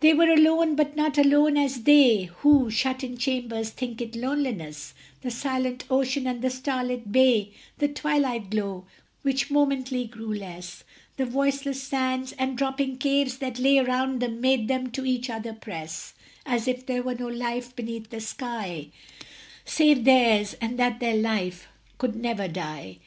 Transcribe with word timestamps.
They 0.00 0.14
were 0.14 0.30
alone, 0.30 0.74
but 0.74 0.96
not 0.96 1.18
alone 1.18 1.58
as 1.58 1.82
they 1.82 2.30
Who, 2.38 2.70
shut 2.70 3.04
in 3.04 3.18
chambers, 3.18 3.68
think 3.68 4.00
it 4.00 4.16
loneliness; 4.16 4.94
The 5.20 5.30
silent 5.30 5.84
ocean, 5.90 6.26
and 6.26 6.40
the 6.40 6.48
starlit 6.48 7.12
bay, 7.12 7.52
The 7.76 7.88
twilight 7.88 8.48
glow, 8.48 8.86
which 9.20 9.50
momently 9.50 10.06
grew 10.06 10.32
less, 10.32 10.82
The 11.18 11.26
voiceless 11.26 11.82
sands, 11.82 12.32
and 12.38 12.56
dropping 12.56 12.96
caves, 12.96 13.36
that 13.36 13.58
lay 13.58 13.76
Around 13.76 14.20
them, 14.22 14.40
made 14.40 14.66
them 14.66 14.86
to 14.92 15.04
each 15.04 15.28
other 15.28 15.52
press, 15.52 16.14
As 16.46 16.66
if 16.66 16.86
there 16.86 17.02
were 17.02 17.14
no 17.16 17.26
life 17.28 17.76
beneath 17.76 18.08
the 18.08 18.22
sky 18.22 18.88
Save 19.66 20.04
theirs, 20.04 20.56
and 20.58 20.78
that 20.78 21.00
their 21.00 21.16
life 21.18 21.68
could 21.98 22.16
never 22.16 22.48
die. 22.48 22.96